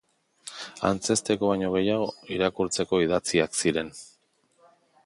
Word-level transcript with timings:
Antzezteko 0.89 1.51
baino 1.51 1.69
gehiago, 1.75 2.09
irakurtzeko 2.39 3.03
idatziak 3.07 3.63
ziren. 3.63 3.95